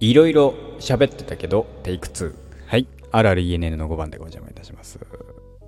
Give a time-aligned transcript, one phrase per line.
[0.00, 2.34] いろいろ喋ってたけど、テイク2。
[2.68, 2.86] はい。
[3.12, 4.98] RRENN の5番でご邪魔いたします。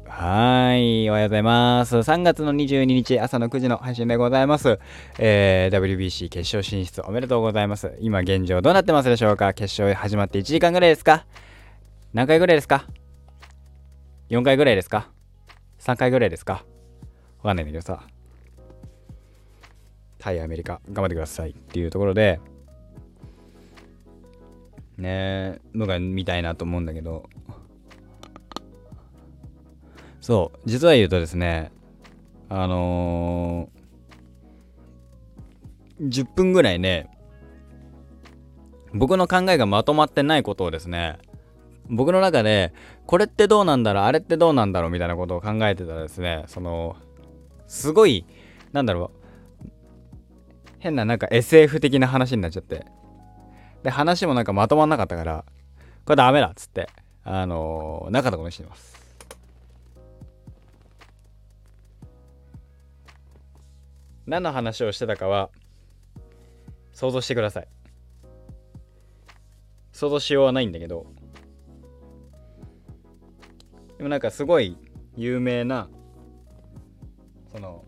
[0.07, 1.11] はーい。
[1.11, 1.97] おはようございます。
[1.97, 4.79] 3月の22日朝の9時の配信でございます。
[5.19, 7.95] えー、WBC 決勝進出おめでとうございます。
[8.01, 9.53] 今現状どうなってますでしょうか？
[9.53, 11.27] 決勝始まって1時間ぐらいですか？
[12.15, 12.87] 何回ぐらいですか
[14.31, 15.11] ?4 回ぐらいですか
[15.79, 16.65] ?3 回ぐらいですか？
[17.43, 18.07] わかんないんだけどさ。
[20.19, 22.41] 対アメリカ頑張ってくださいっていうところで、
[24.99, 27.29] ねのが見たいなと思うんだけど。
[30.23, 31.73] そう実は言うとですね
[32.49, 37.11] あのー、10分ぐらいね
[38.95, 41.19] 僕の考えがまとまってないことをですね
[41.91, 42.73] 僕の中で
[43.07, 46.95] これってどうなんだろうあれってどうなんだろうみたいなことを考えてたらですねその
[47.67, 48.25] すごい
[48.73, 49.11] なんだろ
[49.65, 49.69] う
[50.79, 52.87] 変ななんか SF 的な話になっちゃって。
[53.83, 55.45] で、話もなんかまとまんなかったから、
[56.05, 56.89] これダメだっつって、
[57.25, 58.93] あのー、なかったことにしてます。
[64.27, 65.51] 何の話をしてたかは、
[66.93, 67.69] 想像してください。
[69.93, 71.07] 想像しようはないんだけど、
[73.99, 74.77] でもなんかすごい
[75.17, 75.89] 有名な、
[77.53, 77.85] その、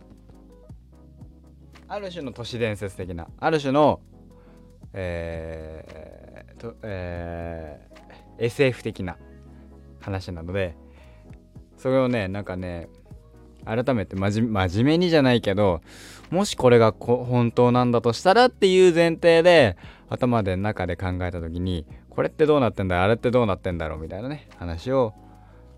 [1.88, 4.00] ある種の都市伝説的な、ある種の
[4.94, 9.16] えーとえー、SF 的な
[10.00, 10.76] 話なので
[11.76, 12.88] それをねなんかね
[13.64, 15.80] 改めて真面目にじゃないけど
[16.30, 19.76] もしこれが本当なんだとしたらっていう前提で
[20.08, 25.14] 頭で中で考えた時にこれってどうなってんだあれってどうなってんだろうみたいなね話を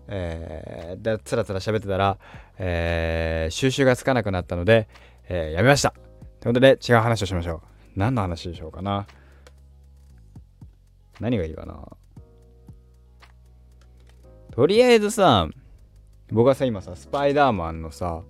[0.09, 2.17] えー、でつらつら喋ってたら、
[2.57, 4.87] えー、収集がつかなくなったので、
[5.27, 5.91] えー、やめました。
[6.39, 7.76] ということで違う話をしましょう。
[7.97, 9.07] 何の話でしょうかな
[11.19, 11.97] 何がいいかな
[14.51, 15.49] とりあえずさ、
[16.31, 18.21] 僕はさ、今さ、スパイダーマンのさ、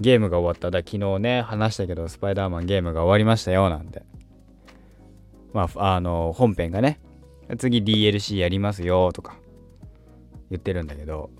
[0.00, 0.70] ゲームが終わった。
[0.70, 4.02] だ昨日ね、話したけど、スパイダーマンゲームが終わりましたよ、なんて。
[5.52, 7.00] まあ、あの、本編がね、
[7.58, 9.36] 次 DLC やりますよ、とか、
[10.50, 11.30] 言ってるんだけど、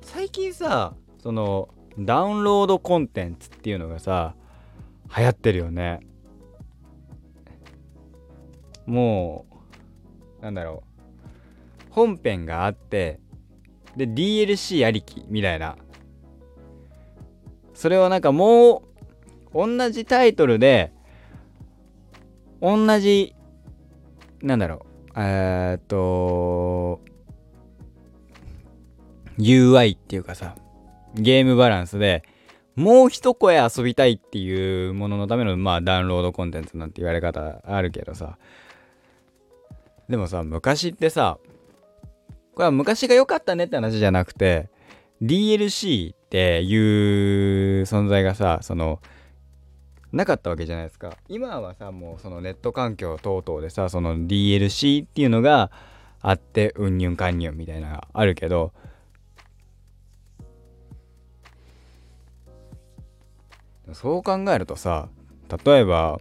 [0.00, 1.68] 最近さ、その、
[1.98, 4.34] ダウンロードコンテンツっていうのがさ
[5.16, 6.00] 流行ってるよね。
[8.86, 9.46] も
[10.40, 10.94] うなんだろう。
[11.90, 13.20] 本編があって
[13.96, 15.76] で DLC ありきみたいな。
[17.74, 18.84] それをなんかも
[19.52, 20.92] う同じタイトルで
[22.60, 23.34] 同じ
[24.42, 25.12] なんだろう。
[25.16, 27.00] えー、っと
[29.38, 30.56] UI っていうかさ。
[31.14, 32.22] ゲームバランスで
[32.76, 38.38] もう一声遊びたいっていうもののためのまあダウンロードコンテンツなんて言われ方あるけどさ。
[40.08, 41.38] でもさ昔ってさ
[42.54, 44.68] これは昔が良かったねって話じゃなくて
[45.22, 46.76] DLC ってい
[47.80, 49.00] う存在がさその
[50.12, 51.16] なかったわけじゃないですか。
[51.28, 55.72] 今はさもうそのネット環境等々でさその DLC っていうのが
[56.20, 58.72] あってうんにゅんかんにゅんみたいなのがあるけど
[63.94, 65.08] そう考えるとさ
[65.64, 66.20] 例えば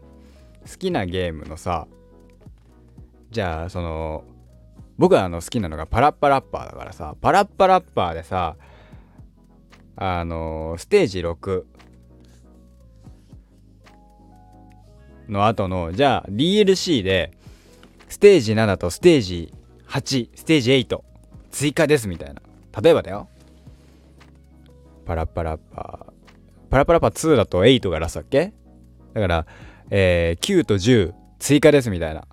[0.70, 1.88] 好きなゲームのさ
[3.32, 4.24] じゃあその
[4.98, 8.56] 僕はあの好きなのがパラッパラッパーだからさパラッパラッパーでさ
[9.96, 11.64] あのステージ6
[15.30, 17.32] の後のじゃあ DLC で
[18.08, 19.54] ステージ7とステージ
[19.88, 21.02] 8ステージ8
[21.52, 22.42] 追加ですみたいな。
[22.82, 23.30] 例えばだよ。
[25.06, 26.13] パラッパラッパー。
[26.74, 28.52] パラパラパ2だと8がラスだっけ？
[29.14, 29.46] だから、
[29.92, 32.26] えー、9と10追加ですみたいな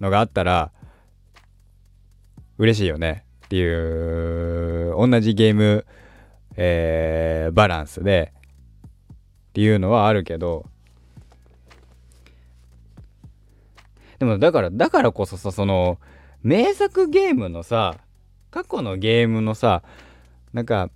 [0.00, 0.72] のがあったら、
[2.58, 3.24] 嬉しいよね。
[3.44, 5.86] っていう、同じゲーム、
[6.56, 8.32] えー、バランスで
[9.12, 9.16] っ
[9.52, 10.66] ていうのはあるけど、
[14.18, 16.00] でもだから、だからこそさ、その、
[16.42, 17.98] 名作ゲームのさ、
[18.50, 19.84] 過去のゲームのさ、
[20.52, 20.90] なんか、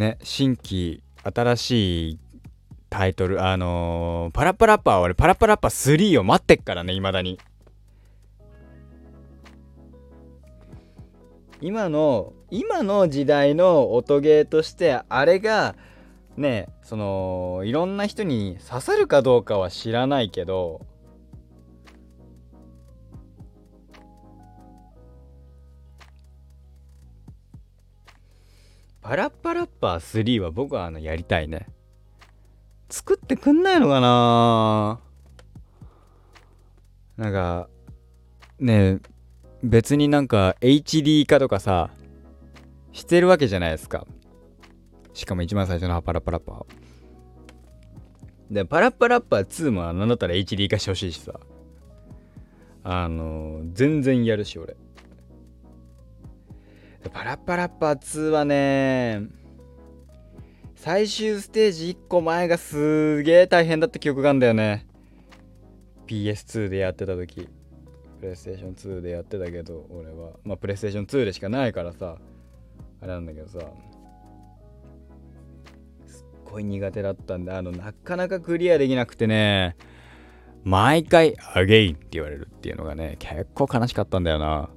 [0.00, 2.18] ね新規新しい
[2.88, 7.38] タイトルあのー、パラッパラッパー俺パラッパラッパー3を待ってっからね未だに。
[11.60, 15.76] 今の今の時代の音ゲーとしてあれが
[16.38, 20.80] ねそのいろんな人に刺さるかどうかは知らないけど
[29.02, 31.66] パラッパラッパー3は僕はあのやりたいね。
[32.90, 35.00] 作ってくんないのかな。
[37.16, 37.68] なんか
[38.58, 39.00] ねえ
[39.62, 41.90] 別になんか HD 化とかさ
[42.92, 44.06] してるわけじゃないですか。
[45.12, 46.64] しかも一番最初のパラッパラッパー
[48.50, 51.38] でパラッパラッパー2もなんだったら HD 化してほしいしさ。
[52.82, 54.76] あの全然やるし俺。
[57.08, 59.22] パラッパラッパー2はね
[60.74, 64.86] 最終ステージ1個前がすげえ大変だった記憶があるんだよね。
[66.06, 67.48] PS2 でやってた時
[68.18, 70.32] プレイステーション2でやってたけど俺は。
[70.44, 72.16] まあプレイステーション2でしかないからさ
[73.02, 73.58] あれなんだけどさ
[76.06, 79.76] すっごい苦手だったんであのなかなかクリアできなくてね
[80.64, 84.70] 毎回「アゲイン」って言われるっていうのがね結構悲しかったんだよな。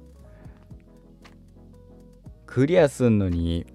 [2.54, 3.66] クリアすんのに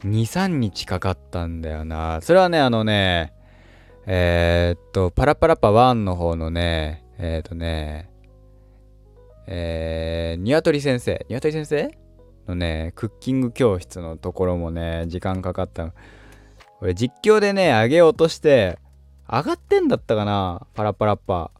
[0.00, 3.32] 23日かかったんだよなそれはねあのね
[4.04, 8.10] えー、っとパラパラパ1の方のねえっ、とね、
[9.46, 11.90] えー、ニワトリ先生、ニワトリ先生？
[12.46, 15.94] のね、クッキング教室のところもね、時間かかった。
[16.82, 18.78] 俺実況でね、上げようとして、
[19.26, 21.52] 上がってんだったかなパラパラッパ。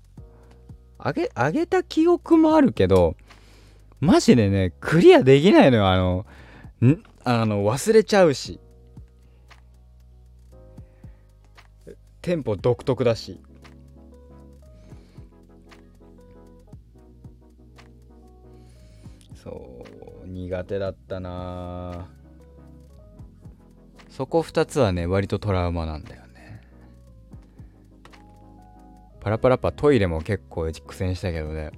[0.98, 3.16] 上げ、上げた記憶もあるけど、
[4.00, 5.88] マジでね、クリアできないのよ。
[5.88, 6.26] あの、
[6.82, 8.60] んあの、忘れちゃうし。
[12.20, 13.40] テンポ独特だし。
[19.46, 19.84] そ
[20.24, 22.08] う苦手だったな
[24.08, 26.62] そこ2つはね割とトラウマなんだよね
[29.20, 31.70] パラパラパトイレも結構苦戦したけどね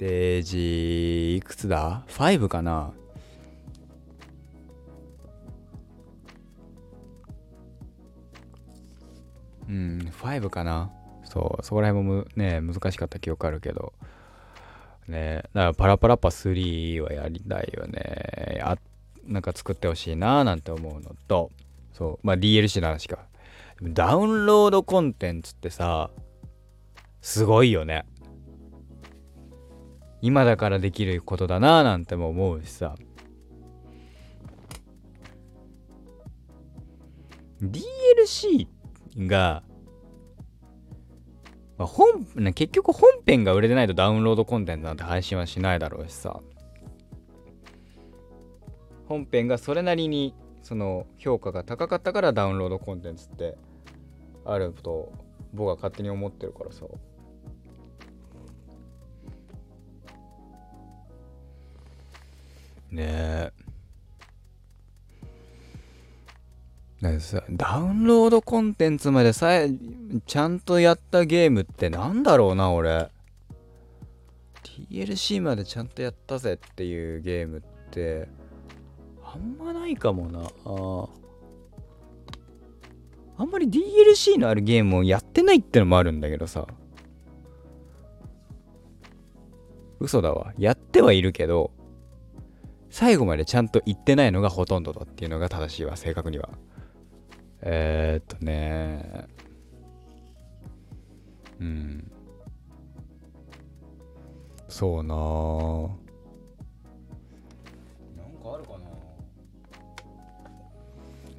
[0.00, 2.94] ステージいくつだ ?5 かな？
[9.68, 10.90] うん5かな？
[11.24, 13.92] そうそこら辺もね難しかった記憶あるけど。
[15.06, 18.58] ねだからパラパラパ3はやりたいよね。
[18.62, 18.78] あ
[19.26, 21.50] なんか作ってほしいななんて思うのと。
[21.92, 23.18] そうまあ DLC の話か。
[23.82, 26.08] ダウンロードコンテンツってさ
[27.20, 28.06] すごいよね。
[30.22, 32.94] 今だからできることだななんても思うしさ
[37.62, 38.66] DLC
[39.26, 39.62] が
[41.80, 46.42] まあ、本、結局本編が売れてないとダウンロードコンテンツなんて配信はしないだろうしさ。
[49.06, 53.56] 本編がそれなりにその評価が高かったからダウンロードコンテンツって
[54.44, 55.10] あると
[55.54, 56.84] 僕は勝手に思ってるからさ。
[62.92, 63.52] ね。
[63.52, 63.52] え。
[67.50, 69.70] ダウンロードコンテンツまでさえ
[70.26, 73.08] ちゃんとやったゲームってなんだろうな俺。
[74.90, 78.28] DLC までちゃんとやったぜっていうゲームって
[79.24, 80.40] あんまないかもな。
[80.64, 81.08] あ
[83.38, 86.66] あんまり DLC のあるゲームをやってないってのもあるんだけどさ。
[90.00, 90.52] 嘘だわ。
[90.58, 91.70] やってはいるけど
[92.90, 96.50] 最後までちゃんと言ってないのがほとんどだっていうのが正しいわ正確には。
[97.62, 99.26] えー、っとね。
[101.60, 102.10] うん。
[104.68, 105.20] そうなな
[108.28, 108.78] んかあるかな。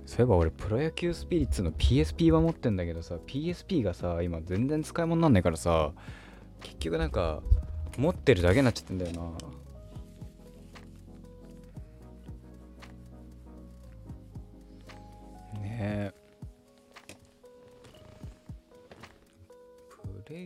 [0.06, 5.92] そういえば俺プロ野球スピリッツの PSP は持ってんだけどさ PSP がさ今全然使い物なんないからさ
[6.62, 7.42] 結局なんか
[7.98, 9.22] 持ってるだけになっちゃってんだよな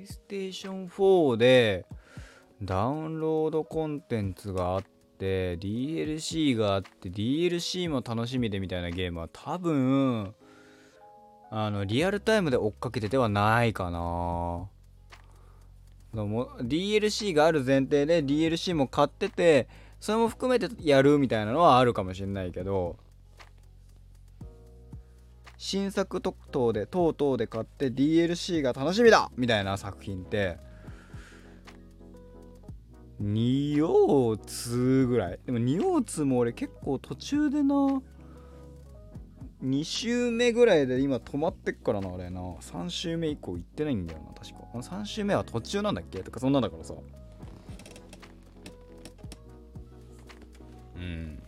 [0.05, 1.88] イステーション4で
[2.62, 4.83] ダウンロードコンテンツがあっ
[5.17, 10.35] て DLC があって DLC も楽しみでみたいなゲームは多分
[11.50, 14.69] あのリアルタイムで追っかけててはないかな。
[16.13, 19.67] DLC がある前提で DLC も買ってて
[20.00, 22.95] それも含めてやるみたいなのはあるかもしれないけど
[25.67, 29.31] 新作特等で等々で買って DLC が楽しみだ！
[29.36, 30.60] みたいな作品って
[33.19, 35.39] 2王2ぐらい。
[35.43, 37.74] でも2王2も俺結構途中でな
[39.63, 42.41] 2周目ぐらいで今止まってっからなあれな。
[42.41, 44.67] 3周目以降行ってないんだよな確か。
[44.72, 46.19] 3周目は途中なんだっけ？
[46.19, 46.93] とかそんなんだからさ。
[50.95, 51.41] うん。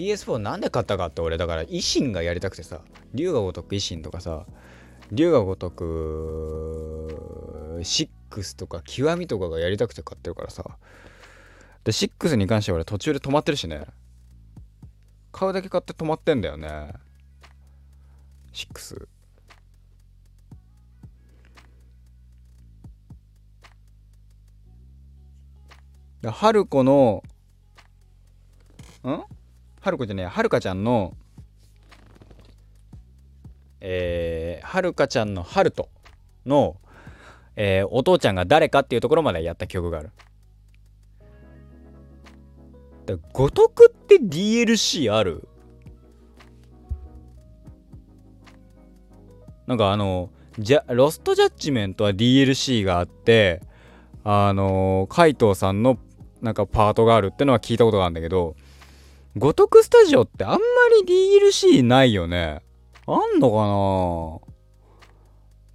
[0.00, 2.80] PS4 なんで買ったかって俺だから維新がやりたくてさ
[3.12, 4.46] 龍が如く維新とかさ
[5.12, 7.10] 龍が如く
[7.82, 10.64] 6とか極みとかがやりたくて買ってるからさ。
[11.82, 13.86] で6に関しては俺途中で止まってるしね。
[15.32, 16.92] 買うだけ買って止まってんだよね。
[18.52, 19.08] 6
[26.30, 27.22] 春子の
[29.04, 29.39] ん？
[29.80, 31.14] 春子じゃねえはるかちゃんの
[33.80, 35.88] えー、はるかちゃんのハルト
[36.44, 36.76] の、
[37.56, 40.10] えー、お父ちゃんが誰かっていうところまでやった記憶がある。
[43.06, 45.48] だ五徳って DLC ある？
[49.66, 53.62] なんかあの、じゃ、ロストジャッジメントは DLC があって、
[54.24, 55.98] あの、海藤さんの
[56.42, 58.56] なんかパートがあるってのは聞いたことがあるんだけど、
[59.36, 60.58] 五徳スタジオってあんま
[61.06, 62.62] り DLC ないよね。
[63.06, 64.42] あんのか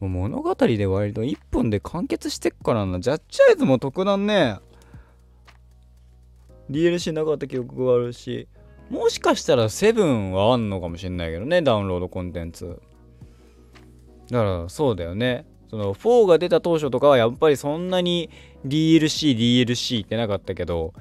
[0.01, 0.09] な？
[0.09, 2.99] 物語で割と1本で完結してっからな。
[2.99, 4.57] ジャッジアイズも特段ね、
[6.69, 8.47] DLC なかった記憶があるし、
[8.89, 12.81] もしかしたら7はあんのかもしんないけどね、ダウンロードコンテンツ。
[14.29, 15.45] だからそうだよね。
[15.69, 18.29] その4が出た当初とかはやっぱりそんなに
[18.65, 20.93] DLC、DLC ってなかったけど、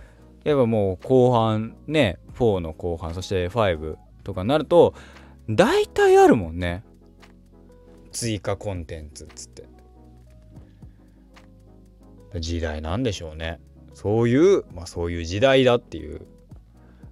[0.45, 4.95] やっぱもう後半ね、4の後半、そして5とかになると、
[5.49, 6.85] 大体あるもんね。
[8.13, 9.65] 追加コンテンツっつって。
[12.41, 13.61] 時代なんでしょうね。
[13.95, 16.27] そういう、まあそういう時代だっていう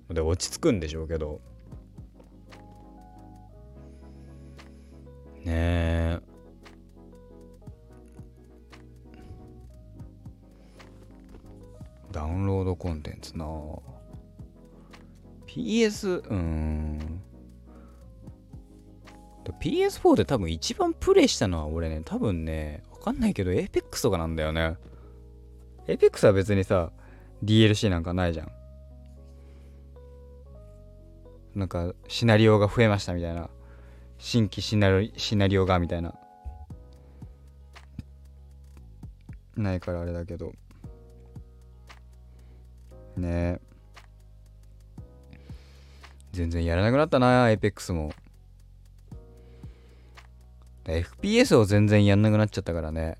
[0.08, 1.40] ので落ち着くんでしょうけど。
[5.44, 6.31] ねえ。
[12.12, 13.46] ダウンロードコンテンツな。
[15.46, 17.22] PS うん。
[19.60, 24.76] PS4 で多分一番プレイしたのは俺ね多分ねわかんないけど Apex とかなんだよね。
[25.88, 26.92] Apex は別にさ
[27.42, 28.52] DLC なんかないじゃん。
[31.54, 33.50] なんかシナリオが増えましたみたいな。
[34.18, 36.14] 新規シナリシナリオがみたいな。
[39.56, 40.52] ないからあれだけど。
[43.16, 43.60] ね。
[46.32, 48.12] 全然やらなくなったな APEX も。
[50.84, 53.18] FPS を全然やんなくなっちゃったからね。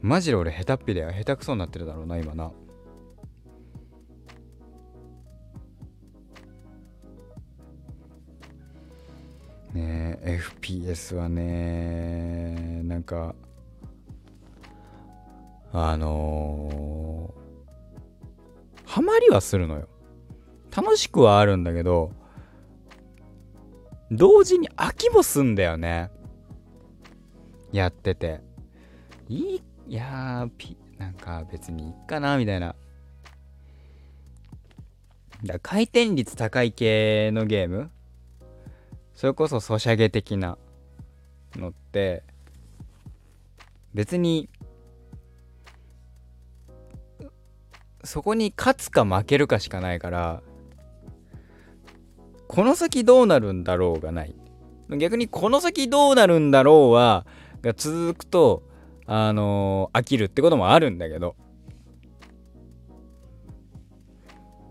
[0.00, 2.52] マジで俺下手っぴで下手くそになってるだろうな今な。
[9.72, 13.34] ねえ FPS はねなんか
[15.72, 17.45] あのー、
[18.96, 19.90] ハマりはするのよ。
[20.74, 22.12] 楽しくはあるんだけど
[24.10, 26.10] 同時に飽きもすんだよね。
[27.72, 28.40] やってて。
[29.28, 32.74] いいいやーピなんか別にいっかなみたいな。
[35.44, 37.90] だ回転率高い系のゲーム。
[39.12, 40.56] それこそソシャゲ的な
[41.54, 42.24] のって
[43.92, 44.48] 別に
[48.06, 50.42] そこに勝つか負けるかしかないから
[52.48, 54.34] この先どうなるんだろうがない。
[54.98, 57.26] 逆にこの先どうなるんだろうは
[57.60, 58.62] が続くと
[59.06, 61.36] あのー、飽きるってこともあるんだけど。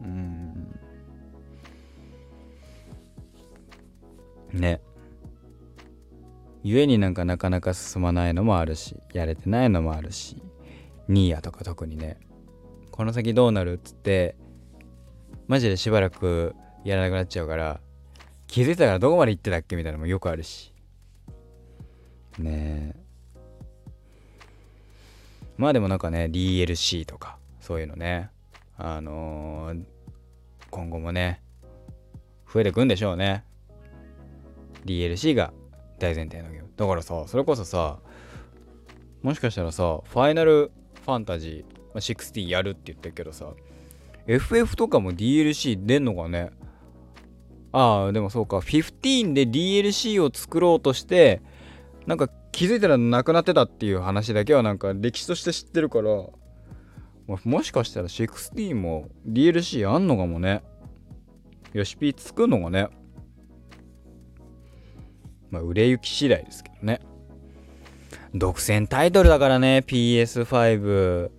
[0.01, 0.79] うん。
[4.53, 4.81] ね。
[6.63, 10.41] 故になんかなかなか進まないのもあるしやれてないのもあるし
[11.07, 12.17] ニーヤとか特にね。
[12.95, 14.37] この先どうなるっつって
[15.47, 17.81] マジでしばらくやらなくなっちゃうから
[18.47, 20.73] 気づいたらどこまで行ってたっけみたいなのもよくあるし。
[22.39, 22.99] ねえ。
[25.57, 28.29] まあでもなんかね DLC とかそういうのね
[28.77, 29.83] あのー、
[30.69, 31.41] 今後もね
[32.51, 33.43] 増えてくんでしょうね。
[34.85, 35.51] DLC が
[35.99, 36.69] 大前提のゲーム。
[36.77, 37.99] だからさそれこそさ
[39.21, 40.71] もしかしたらさファイナル
[41.03, 43.53] ファンタジー16やるって言ってるけどさ
[44.27, 46.51] FF とかも DLC 出んのかね？
[47.71, 51.41] ああでもそうか15で DLC を作ろうとして
[52.07, 56.09] なんか気づいたらなくなってたっていう話だけはなんか歴史として知ってるから、
[57.27, 60.63] まあ、もしかしたら16も DLC あんのかもね。
[61.73, 62.87] よしピー作るのがね？
[65.51, 67.01] まあ売れ行き次第ですけどね。
[68.33, 71.31] 独占タイトルだからね、PS5。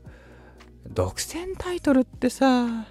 [0.91, 2.87] 独占タイトルってさ、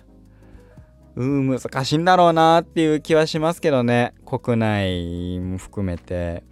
[1.15, 4.13] うん難しいんだろうなっていう気はしますけどね。
[4.25, 6.43] 国内も含めて。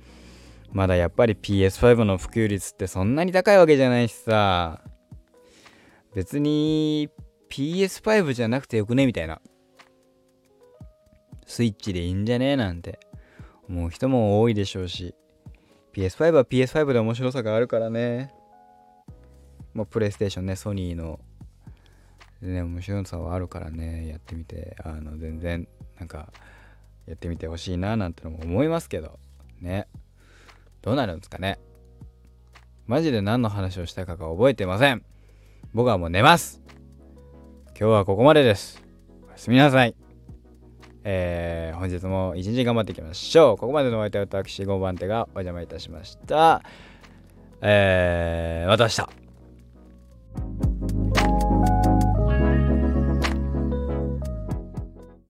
[0.71, 4.81] まだやっぱり PS5 の普及率ってそんなに高いわけじゃないしさ。
[6.15, 7.09] 別に
[7.49, 9.41] PS5 じゃなくてよくねみたいな。
[11.45, 12.99] スイッチでいいんじゃねえなんて。
[13.67, 15.13] 思う人も多いでしょうし。
[15.93, 18.33] PS5 は PS5 で面白さがあるからね。
[19.73, 21.19] もうプレイステーションねソニーの
[22.47, 25.67] ね面白さはあるからねやってみてあの全然
[25.99, 26.31] なんか
[27.07, 29.19] やってみてほしいななんてのも思いますけど
[29.61, 29.87] ね。
[30.81, 31.59] どうなるんですかね。
[32.87, 35.03] マジで何の話をしたかが覚えてません。
[35.73, 36.61] 僕はもう寝ます。
[37.67, 38.83] 今日はここまでです。
[39.27, 39.95] おやすみなさい。
[41.05, 43.57] えー、本日も一日頑張っていきましょう。
[43.57, 46.61] ここまでのお相手は私5番手がお邪魔いたしました。
[47.61, 49.22] えー、また明日。